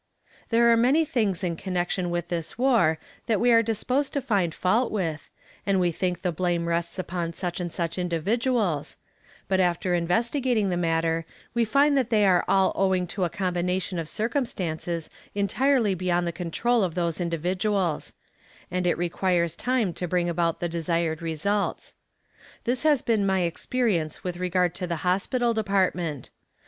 [0.49, 4.51] There are many things in connection with this war that we are disposed to find
[4.51, 5.29] fault with,
[5.63, 8.97] and we think the blame rests upon such and such individuals
[9.47, 13.99] but after investigating the matter, we find that they are all owing to a combination
[13.99, 18.13] of circumstances entirely beyond the control of those individuals
[18.71, 21.93] and it requires time to bring about the desired results.
[22.63, 26.31] This has been my experience with regard to the hospital department.